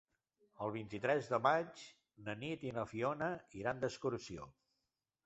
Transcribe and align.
El 0.67 0.71
vint-i-tres 0.75 1.27
de 1.33 1.39
maig 1.47 1.83
na 2.29 2.35
Nit 2.45 2.65
i 2.69 2.71
na 2.79 2.87
Fiona 2.93 3.29
iran 3.61 3.85
d'excursió. 3.85 4.49